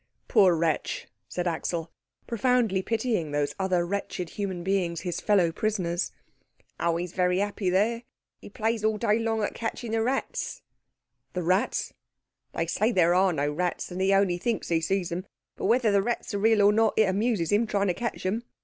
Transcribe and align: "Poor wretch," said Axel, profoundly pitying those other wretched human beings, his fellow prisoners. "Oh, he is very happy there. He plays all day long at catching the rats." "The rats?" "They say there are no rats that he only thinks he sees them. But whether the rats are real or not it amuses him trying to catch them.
"Poor 0.27 0.55
wretch," 0.55 1.07
said 1.29 1.45
Axel, 1.47 1.91
profoundly 2.25 2.81
pitying 2.81 3.29
those 3.29 3.53
other 3.59 3.85
wretched 3.85 4.31
human 4.31 4.63
beings, 4.63 5.01
his 5.01 5.21
fellow 5.21 5.51
prisoners. 5.51 6.11
"Oh, 6.79 6.97
he 6.97 7.03
is 7.05 7.13
very 7.13 7.37
happy 7.37 7.69
there. 7.69 8.01
He 8.39 8.49
plays 8.49 8.83
all 8.83 8.97
day 8.97 9.19
long 9.19 9.43
at 9.43 9.53
catching 9.53 9.91
the 9.91 10.01
rats." 10.01 10.63
"The 11.33 11.43
rats?" 11.43 11.93
"They 12.51 12.65
say 12.65 12.91
there 12.91 13.13
are 13.13 13.31
no 13.31 13.51
rats 13.51 13.85
that 13.89 14.01
he 14.01 14.11
only 14.11 14.39
thinks 14.39 14.69
he 14.69 14.81
sees 14.81 15.09
them. 15.09 15.27
But 15.55 15.65
whether 15.65 15.91
the 15.91 16.01
rats 16.01 16.33
are 16.33 16.39
real 16.39 16.63
or 16.63 16.73
not 16.73 16.95
it 16.97 17.03
amuses 17.05 17.51
him 17.51 17.67
trying 17.67 17.85
to 17.85 17.93
catch 17.93 18.23
them. 18.23 18.41